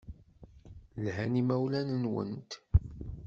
Lhan 1.03 1.33
yimawlan-nwent. 1.37 2.51